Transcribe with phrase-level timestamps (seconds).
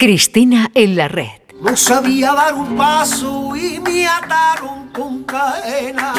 [0.00, 1.28] Cristina en la red.
[1.60, 6.14] No sabía dar un paso y me ataron con cadena.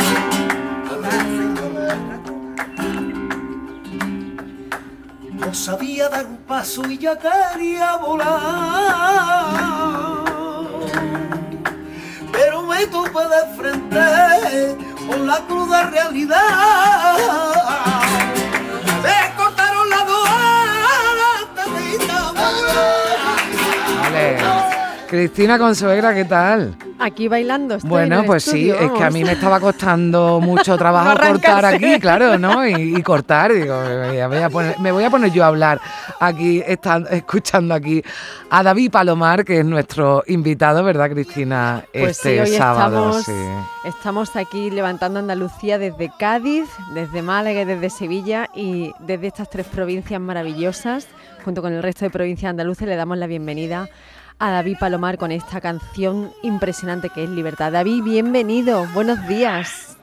[5.33, 8.27] No sabía dar un paso y ya quería volar.
[12.31, 14.77] Pero me topé de frente
[15.07, 17.17] con la cruda realidad.
[25.11, 26.73] Cristina Consuegra, ¿qué tal?
[26.97, 27.75] Aquí bailando.
[27.75, 31.19] Estoy Bueno, en el pues sí, es que a mí me estaba costando mucho trabajo
[31.19, 32.65] cortar aquí, claro, ¿no?
[32.65, 35.81] Y, y cortar, digo, me voy, a poner, me voy a poner yo a hablar
[36.17, 38.01] aquí, estando, escuchando aquí
[38.49, 41.83] a David Palomar, que es nuestro invitado, ¿verdad, Cristina?
[41.91, 43.89] Pues sí, este hoy sábado, estamos, sí.
[43.89, 49.67] estamos aquí levantando Andalucía desde Cádiz, desde Málaga y desde Sevilla y desde estas tres
[49.67, 51.09] provincias maravillosas,
[51.43, 53.89] junto con el resto de provincias andaluces, le damos la bienvenida
[54.41, 57.71] a David Palomar con esta canción impresionante que es Libertad.
[57.71, 59.95] David, bienvenido, buenos días.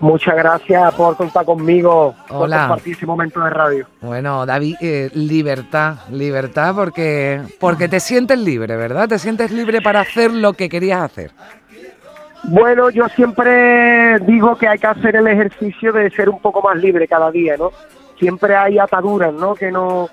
[0.00, 2.68] Muchas gracias por contar conmigo, por Hola.
[2.68, 3.86] compartir ese momento de radio.
[4.02, 9.08] Bueno, David, eh, libertad, libertad porque, porque te sientes libre, ¿verdad?
[9.08, 11.30] Te sientes libre para hacer lo que querías hacer.
[12.44, 16.76] Bueno, yo siempre digo que hay que hacer el ejercicio de ser un poco más
[16.76, 17.70] libre cada día, ¿no?
[18.18, 19.54] Siempre hay ataduras, ¿no?
[19.54, 20.10] Que no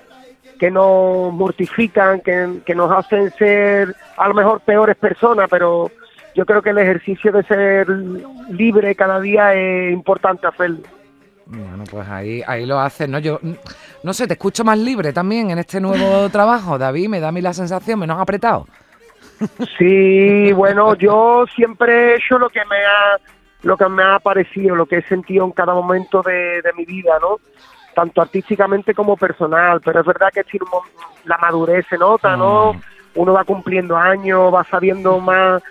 [0.64, 5.90] que nos mortifican, que, que nos hacen ser a lo mejor peores personas, pero
[6.34, 7.86] yo creo que el ejercicio de ser
[8.48, 10.78] libre cada día es importante hacerlo.
[11.44, 13.18] Bueno, pues ahí, ahí lo haces, ¿no?
[13.18, 13.40] Yo,
[14.02, 17.32] no sé, te escucho más libre también en este nuevo trabajo, David, me da a
[17.32, 18.66] mí la sensación, menos apretado.
[19.76, 23.20] Sí, bueno, yo siempre he hecho lo que me ha
[23.64, 26.86] lo que me ha parecido, lo que he sentido en cada momento de, de mi
[26.86, 27.38] vida, ¿no?
[27.94, 30.66] Tanto artísticamente como personal, pero es verdad que tiene
[31.24, 32.72] la madurez se nota, ¿no?
[33.14, 35.62] Uno va cumpliendo años, va sabiendo más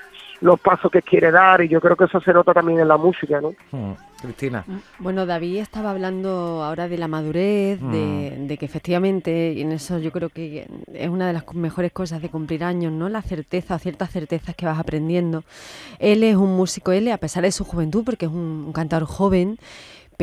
[0.41, 2.97] los pasos que quiere dar y yo creo que eso se nota también en la
[2.97, 3.53] música, ¿no?
[3.71, 4.65] Mm, Cristina.
[4.99, 8.47] Bueno, David estaba hablando ahora de la madurez, de, Mm.
[8.47, 12.21] de que efectivamente, y en eso yo creo que es una de las mejores cosas
[12.21, 13.07] de cumplir años, ¿no?
[13.07, 15.43] La certeza o ciertas certezas que vas aprendiendo.
[15.99, 19.07] Él es un músico, él, a pesar de su juventud, porque es un, un cantador
[19.07, 19.57] joven,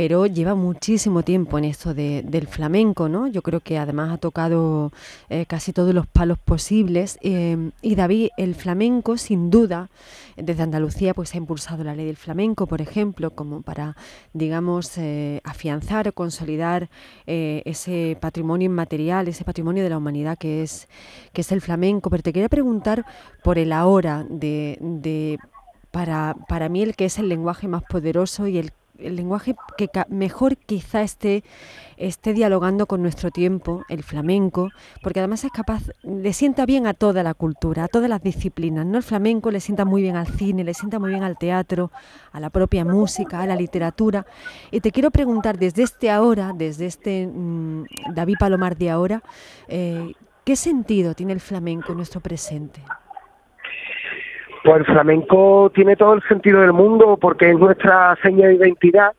[0.01, 3.27] pero lleva muchísimo tiempo en esto de- del flamenco, ¿no?
[3.27, 4.93] Yo creo que además ha tocado
[5.29, 7.19] eh, casi todos los palos posibles.
[7.21, 9.91] eh, y David, el flamenco, sin duda,
[10.39, 13.95] desde Andalucía, pues ha impulsado la ley del flamenco, por ejemplo, como para,
[14.33, 16.89] digamos, eh, afianzar o consolidar
[17.27, 20.89] ese patrimonio inmaterial, ese patrimonio de la humanidad que es,
[21.35, 22.09] que es el flamenco.
[22.09, 23.05] Pero te quería preguntar
[23.45, 25.39] por el ahora de, de
[25.91, 28.73] para, para mí el que es el lenguaje más poderoso y el,
[29.03, 31.45] el lenguaje que mejor quizá esté,
[31.97, 34.71] esté dialogando con nuestro tiempo, el flamenco,
[35.03, 38.87] porque además es capaz, le sienta bien a toda la cultura, a todas las disciplinas,
[38.87, 38.99] ¿no?
[38.99, 41.91] El flamenco le sienta muy bien al cine, le sienta muy bien al teatro,
[42.33, 44.27] a la propia música, a la literatura.
[44.71, 47.85] Y te quiero preguntar desde este ahora, desde este mm,
[48.15, 49.23] David Palomar de ahora,
[49.69, 50.13] eh,
[50.45, 52.83] ¿qué sentido tiene el flamenco en nuestro presente?
[54.63, 59.13] Pues el flamenco tiene todo el sentido del mundo porque es nuestra seña de identidad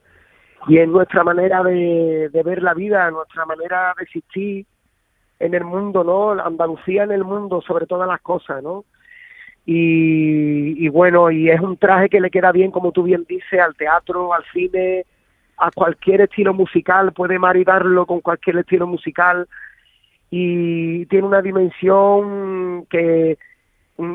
[0.67, 4.65] y es nuestra manera de, ver la vida, nuestra manera de existir
[5.39, 6.31] en el mundo, ¿no?
[6.39, 8.85] Andalucía en el mundo sobre todas las cosas, ¿no?
[9.65, 13.59] Y, y bueno, y es un traje que le queda bien, como tú bien dices,
[13.59, 15.05] al teatro, al cine,
[15.57, 19.47] a cualquier estilo musical, puede maridarlo con cualquier estilo musical
[20.29, 23.37] y tiene una dimensión que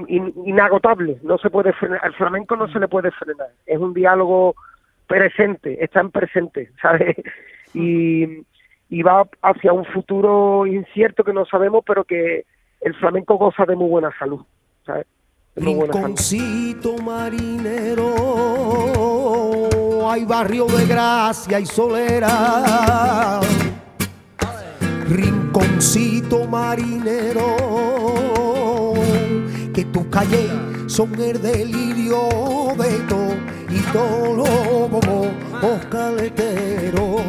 [0.09, 3.95] in- inagotable, no se puede frenar, al flamenco no se le puede frenar, es un
[3.95, 4.55] diálogo
[5.07, 7.17] presente, está en presente, ¿sabes?
[7.75, 8.45] Y,
[8.89, 12.45] y va hacia un futuro incierto que no sabemos, pero que
[12.81, 14.41] el flamenco goza de muy buena salud,
[14.85, 15.07] ¿sabes?
[15.57, 18.13] Rinconcito marinero,
[20.11, 23.41] hay barrio de gracia y solera.
[25.09, 27.57] Rinconcito marinero,
[29.77, 30.51] que tus calles
[30.87, 32.19] son el delirio
[32.79, 33.35] de todo
[33.69, 35.31] y todo
[35.63, 37.21] los caleteros.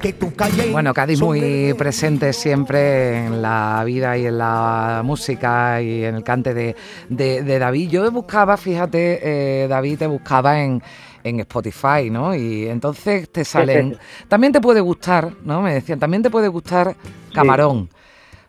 [0.00, 5.80] Que tus calles Bueno, Cádiz muy presente siempre en la vida y en la música
[5.80, 6.74] y en el cante de,
[7.08, 7.88] de- de David.
[7.90, 9.20] Yo buscaba, fíjate,
[9.64, 10.82] eh, David, te buscaba en,
[11.24, 12.34] en Spotify, ¿no?
[12.34, 13.96] Y entonces te salen...
[14.28, 15.62] También te puede gustar, ¿no?
[15.62, 16.96] Me decían, también te puede gustar
[17.32, 17.88] Camarón.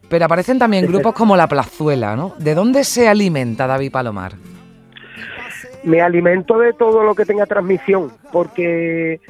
[0.10, 2.34] Pero aparecen también grupos como La Plazuela, ¿no?
[2.38, 4.34] ¿De dónde se alimenta David Palomar?
[5.88, 9.22] me alimento de todo lo que tenga transmisión, porque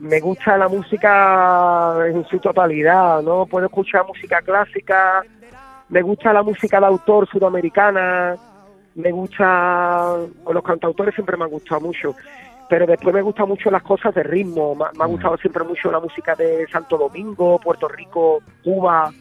[0.00, 3.46] me gusta la música en su totalidad, ¿no?
[3.46, 5.22] Puedo escuchar música clásica,
[5.88, 8.34] me gusta la música de autor sudamericana,
[8.94, 10.16] me gusta,
[10.50, 12.14] los cantautores siempre me han gustado mucho,
[12.68, 16.00] pero después me gustan mucho las cosas de ritmo, me, ha gustado siempre mucho la
[16.00, 19.12] música de Santo Domingo, Puerto Rico, Cuba,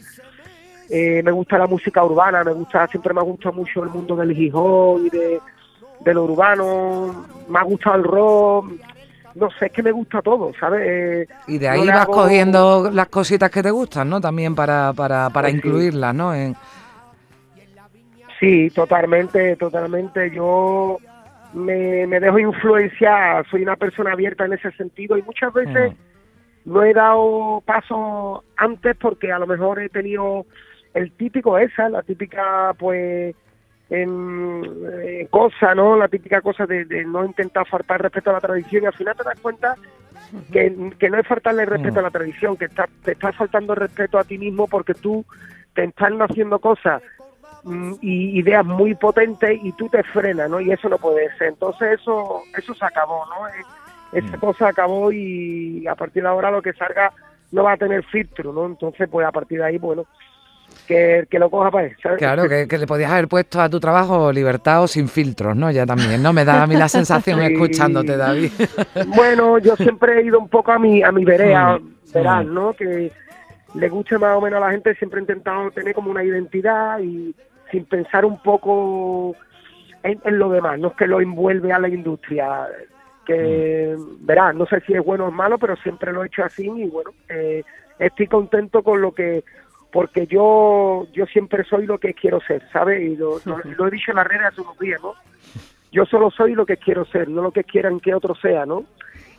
[0.90, 4.16] eh, me gusta la música urbana, me gusta, siempre me ha gustado mucho el mundo
[4.16, 8.72] del hip hop y de, lo urbano, me ha gustado el rock,
[9.36, 10.82] no sé, es que me gusta todo, ¿sabes?
[10.86, 14.22] Eh, y de ahí vas cogiendo las cositas que te gustan, ¿no?
[14.22, 16.34] También para, para, para pues incluirlas, ¿no?
[16.34, 16.56] En...
[18.40, 20.30] Sí, totalmente, totalmente.
[20.32, 21.00] Yo
[21.54, 26.72] me, me dejo influenciar, soy una persona abierta en ese sentido y muchas veces mm.
[26.72, 30.46] no he dado paso antes porque a lo mejor he tenido
[30.96, 33.36] el típico esa, la típica pues
[33.90, 34.64] en,
[35.04, 35.96] eh, cosa, ¿no?
[35.96, 39.24] La típica cosa de, no intentar faltar respeto a la tradición y al final te
[39.24, 39.76] das cuenta
[40.52, 42.70] que, no es faltarle respeto a la tradición, que
[43.04, 45.24] te estás faltando respeto a ti mismo porque tú
[45.74, 47.04] te están haciendo cosas
[47.64, 50.62] mm, y ideas muy potentes y tú te frenas, ¿no?
[50.62, 51.50] Y eso no puede ser.
[51.50, 53.48] Entonces eso eso se acabó, ¿no?
[53.50, 54.40] E, esa mm.
[54.40, 57.12] cosa acabó y a partir de ahora lo que salga
[57.52, 58.66] no va a tener filtro, ¿no?
[58.66, 60.06] Entonces, pues a partir de ahí, bueno,
[60.88, 64.32] que, que lo coja para él, Claro, que, le podías haber puesto a tu trabajo
[64.32, 65.72] libertad o sin filtros, ¿no?
[65.72, 66.34] Ya también, ¿no?
[66.34, 68.52] Me da a mí la sensación escuchándote, David.
[69.16, 72.46] bueno, yo siempre he ido un poco a mi, a mi vereda, mm, verás.
[72.46, 72.74] ¿no?
[72.74, 73.12] Que
[73.74, 77.00] le guste más o menos a la gente, siempre he intentado tener como una identidad
[77.00, 77.36] y
[77.72, 79.36] sin pensar un poco
[80.04, 82.68] en, lo demás, no es que lo envuelve a la industria,
[83.26, 84.26] que mm.
[84.26, 86.88] verás, no sé si es bueno o malo, pero siempre lo he hecho así y
[86.88, 87.64] bueno, eh,
[87.98, 89.44] estoy contento con lo que
[89.96, 93.02] porque yo yo siempre soy lo que quiero ser, ¿sabes?
[93.02, 95.14] Y lo, he dicho en la red hace unos días, ¿no?
[95.90, 98.84] Yo solo soy lo que quiero ser, no lo que quieran que otro sea, ¿no?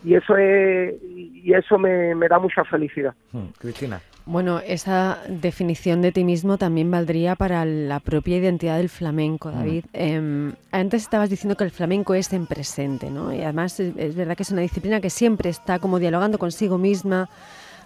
[0.03, 3.13] Y eso es y eso me, da mucha felicidad.
[3.33, 4.01] Hmm, Cristina.
[4.25, 9.85] Bueno, esa definición de ti mismo también valdría para la propia identidad del flamenco, David.
[9.93, 10.01] Hmm.
[10.01, 13.31] Em, antes estabas diciendo que el flamenco es en presente, ¿no?
[13.31, 17.29] Y además es verdad que es una disciplina que siempre está como dialogando consigo misma,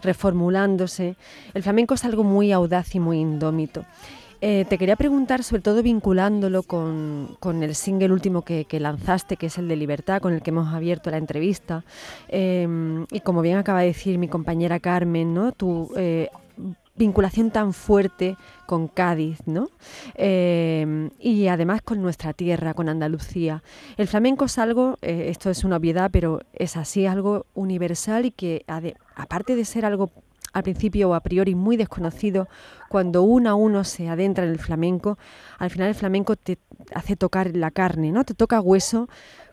[0.02, 1.16] reformulándose.
[1.54, 3.86] El flamenco es algo muy audaz y muy indómito.
[4.44, 9.60] Eh, te quería preguntar, sobre todo vinculándolo con, el single último que, lanzaste, que es
[9.60, 11.84] el de Libertad, con el que hemos abierto la entrevista.
[12.28, 15.54] Em, y como bien acaba de decir mi compañera Carmen, ¿no?
[15.96, 16.30] eh,
[17.02, 18.38] vinculación tan fuerte
[18.68, 19.70] con Cádiz, ¿no?
[20.16, 23.64] Eh, y además con nuestra tierra, con Andalucía.
[23.98, 28.32] El flamenco es algo, eh, esto es una obviedad, pero es así, algo universal y
[28.32, 28.64] que
[29.16, 30.12] aparte de ser algo
[30.54, 32.48] al principio o a priori muy desconocido,
[32.90, 35.18] cuando uno a uno se adentra en el flamenco,
[35.58, 36.58] al final el flamenco te
[36.94, 38.26] hace tocar la carne, ¿no?
[38.26, 39.08] Te toca hueso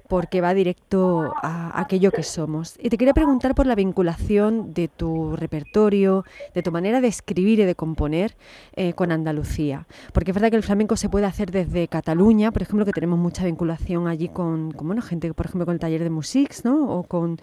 [0.09, 2.77] porque va directo a aquello que somos.
[2.81, 6.25] Y te quería preguntar por la vinculación de tu repertorio,
[6.55, 8.35] de tu manera de escribir y de componer
[8.75, 9.87] eh, con Andalucía.
[10.13, 13.19] Porque es verdad que el flamenco se puede hacer desde Cataluña, por ejemplo, que tenemos
[13.19, 16.91] mucha vinculación allí con, bueno, gente, por ejemplo, con el taller de Musics, ¿no?
[16.91, 17.39] O con,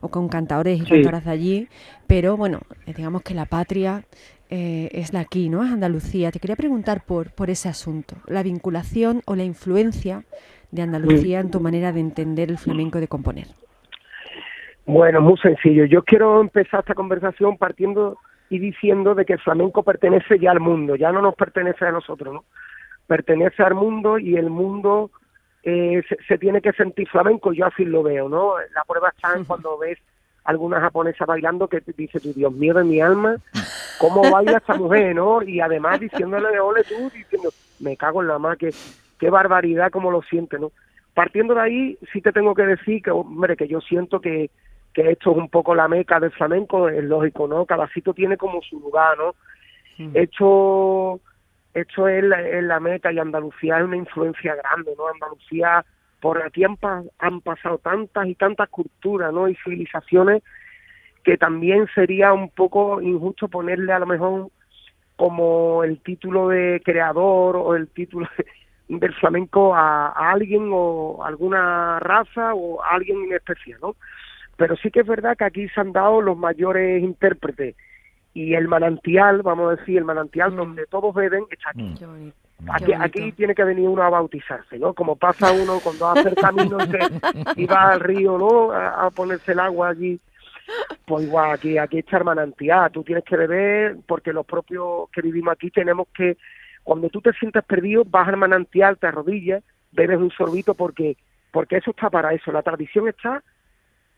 [0.00, 1.68] o con cantadores y cantoras de allí.
[2.06, 4.04] Pero bueno, eh, digamos que la patria
[4.50, 5.64] eh, es la aquí, ¿no?
[5.64, 6.30] Es Andalucía.
[6.30, 10.24] Te quería preguntar por, por ese asunto, la vinculación o la influencia
[10.74, 13.46] de Andalucía en tu manera de entender el flamenco y de componer?
[14.86, 15.84] Bueno, muy sencillo.
[15.84, 18.18] Yo quiero empezar esta conversación partiendo
[18.50, 21.92] y diciendo de que el flamenco pertenece ya al mundo, ya no nos pertenece a
[21.92, 22.44] nosotros, ¿no?
[23.06, 25.10] Pertenece al mundo y el mundo
[25.62, 28.54] eh, se, tiene que sentir flamenco, yo así lo veo, ¿no?
[28.74, 29.98] La prueba está en cuando ves
[30.44, 33.36] alguna japonesa bailando que dice, tu Dios mío de mi alma,
[33.98, 35.42] ¿cómo baila esta mujer, no?
[35.42, 37.48] Y además diciéndole, ole tú, diciendo,
[37.80, 38.70] me cago en la más que
[39.24, 40.70] qué barbaridad como lo siente, ¿no?
[41.14, 44.50] Partiendo de ahí, sí te tengo que decir que, hombre, que yo siento que,
[44.92, 47.64] que esto es un poco la meca del flamenco, es lógico, ¿no?
[47.64, 49.34] Cada sitio tiene como su lugar, ¿no?
[50.12, 51.20] Esto,
[51.72, 55.08] esto es la, meca y Andalucía es una influencia grande, ¿no?
[55.08, 55.82] Andalucía,
[56.20, 56.76] por aquí han,
[57.18, 59.48] han pasado tantas y tantas culturas, ¿no?
[59.48, 60.42] Y civilizaciones
[61.22, 64.48] que también sería un poco injusto ponerle a lo mejor
[65.16, 68.28] como el título de creador o el título
[68.88, 73.96] del flamenco a, alguien o alguna raza o a alguien en especial, ¿no?
[74.56, 77.74] Pero sí que es verdad que aquí se han dado los mayores intérpretes
[78.34, 80.56] y el manantial, vamos a decir, el manantial mm.
[80.56, 81.94] donde todos beben está aquí.
[82.04, 82.32] Mm.
[82.70, 84.94] Aquí, aquí tiene que venir uno a bautizarse, ¿no?
[84.94, 86.78] Como pasa uno cuando hace el camino
[87.56, 88.72] y, va al río, ¿no?
[88.72, 90.18] A, ponerse el agua allí.
[91.04, 92.90] Pues igual, aquí, aquí está el manantial.
[92.90, 96.36] Tú tienes que beber porque los propios que vivimos aquí tenemos que
[96.84, 101.16] cuando tú te sientas perdido, vas al manantial, te arrodillas, bebes un sorbito porque,
[101.50, 102.52] porque eso está para eso.
[102.52, 103.42] La tradición está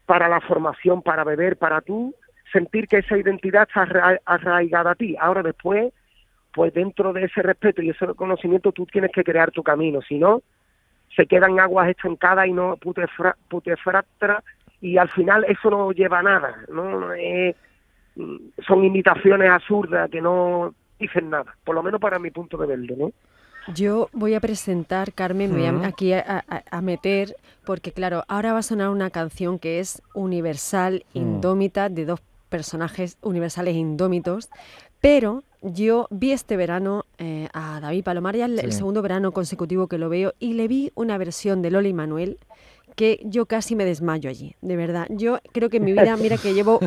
[0.05, 2.15] para la formación, para beber, para tú
[2.53, 5.17] sentir que esa identidad está arraigada a ti.
[5.19, 5.93] Ahora después,
[6.53, 10.19] pues dentro de ese respeto y ese reconocimiento tú tienes que crear tu camino, si
[10.19, 10.43] no,
[11.15, 14.43] se quedan aguas estancadas y no putefractra
[14.81, 17.11] y al final eso no lleva a nada, ¿no?
[18.17, 22.67] Mm, son imitaciones absurdas que no dicen nada, por lo menos para mi punto de
[22.67, 23.13] verlo, ¿no?
[23.75, 26.45] Yo voy a presentar, Carmen, me voy aquí a,
[26.83, 31.19] meter, porque claro, ahora va a sonar una canción que es universal, mm.
[31.19, 34.51] indómita, de dos personajes universales indómitos,
[35.01, 39.99] pero yo vi este verano eh, a David Palomar, ya el, segundo verano consecutivo que
[39.99, 42.39] lo veo, y le vi una versión de Loli Manuel
[42.97, 45.07] que yo casi me desmayo allí, de verdad.
[45.11, 46.81] Yo creo que en mi vida, mira que llevo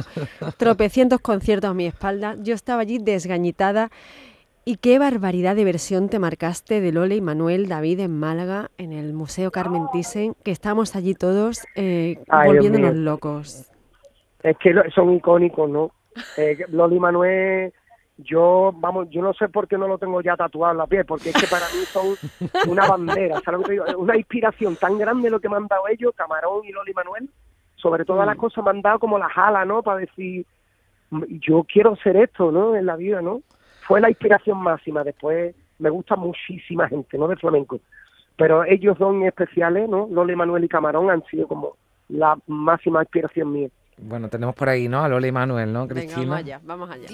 [0.57, 3.91] tropecientos conciertos a mi espalda, yo estaba allí desgañitada
[4.65, 8.91] y qué barbaridad de versión te marcaste de Lola y Manuel David en Málaga, en
[8.91, 13.71] el Museo Carmen Thyssen, que estamos allí todos eh, volviéndonos locos.
[14.43, 15.91] Es que son icónicos, ¿no?
[16.37, 17.73] Eh, Lola y Manuel,
[18.19, 21.05] yo, vamos, yo no sé por qué no lo tengo ya tatuado en la piel,
[21.05, 22.15] porque es que para mí son
[22.71, 23.85] una bandera, ¿sabes lo que digo?
[23.97, 27.29] Una inspiración tan grande lo que me han dado ellos, Camarón y Loli Manuel,
[27.75, 28.39] sobre todas las mm.
[28.39, 29.81] cosas me han dado como la jala, ¿no?
[29.83, 30.45] Para decir,
[31.11, 32.75] yo quiero ser esto, ¿no?
[32.75, 33.41] En la vida, ¿no?
[33.89, 35.03] fue la inspiración máxima.
[35.03, 37.27] Después me gusta muchísima gente, ¿no?
[37.27, 37.79] De flamenco.
[38.37, 40.07] Pero ellos dos especiales, ¿no?
[40.11, 41.75] Lole Manuel y Camarón han sido como
[42.07, 43.69] la máxima inspiración mía.
[44.01, 45.03] Bueno, tenemos por ahí, ¿no?
[45.03, 46.21] A Lole y Manuel, ¿no, Cristina?
[46.21, 47.07] vamos allá, vamos allá.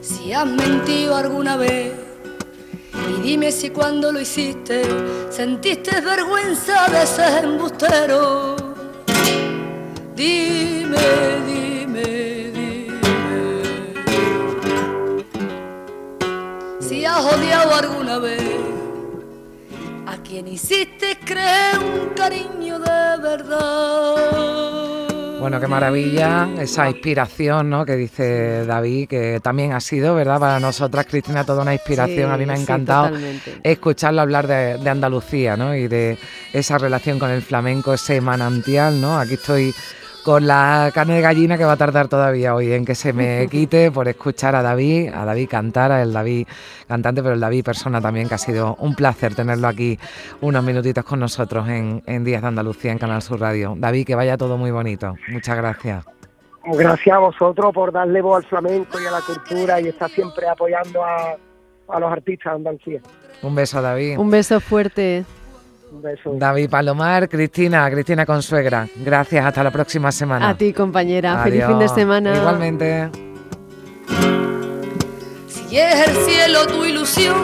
[0.00, 1.92] si has mentido alguna vez
[3.08, 4.82] y dime si cuando lo hiciste
[5.30, 8.56] sentiste vergüenza de ser embustero.
[10.14, 10.98] Dime, dime,
[11.46, 11.59] dime.
[17.52, 18.42] Alguna vez
[20.06, 24.60] a quien hiciste creer un cariño de verdad.
[25.40, 27.86] Bueno, qué maravilla esa inspiración, ¿no?
[27.86, 30.38] Que dice David, que también ha sido, ¿verdad?
[30.38, 32.30] Para nosotras, Cristina, toda una inspiración.
[32.30, 33.16] a mí me ha encantado
[33.62, 35.74] escucharlo hablar de, de, Andalucía, ¿no?
[35.74, 36.18] Y de
[36.52, 39.18] esa relación con el flamenco, ese manantial, ¿no?
[39.18, 39.74] Aquí estoy
[40.24, 43.48] con la carne de gallina que va a tardar todavía hoy en que se me
[43.50, 46.46] quite por escuchar a David, a David cantar, a el David
[46.86, 49.98] cantante, pero el David persona también, que ha sido un placer tenerlo aquí
[50.40, 53.74] unos minutitos con nosotros en, en Días de Andalucía, en Canal Sur Radio.
[53.76, 55.14] David, que vaya todo muy bonito.
[55.28, 56.04] Muchas gracias.
[56.64, 60.46] Gracias a vosotros por darle voz al flamenco y a la cultura y estar siempre
[60.46, 61.36] apoyando a,
[61.88, 63.00] a los artistas de Andalucía.
[63.42, 64.18] Un beso, David.
[64.18, 65.24] Un beso fuerte.
[66.36, 68.88] David Palomar, Cristina, Cristina Consuegra.
[68.96, 70.50] Gracias, hasta la próxima semana.
[70.50, 71.42] A ti, compañera.
[71.42, 72.36] Feliz fin de semana.
[72.36, 73.10] Igualmente.
[75.48, 77.36] Si es el cielo tu ilusión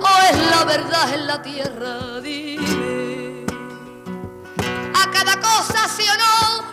[0.00, 3.44] o es la verdad en la tierra, dime.
[4.94, 6.64] A cada cosa sí o no,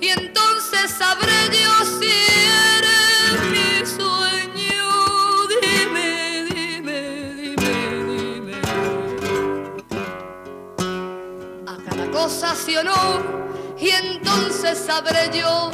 [0.00, 2.33] y entonces sabré yo si
[13.78, 15.70] y entonces sabré yo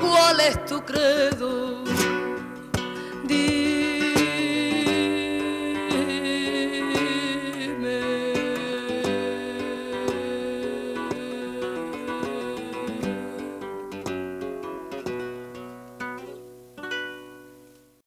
[0.00, 1.85] cuál es tu credo.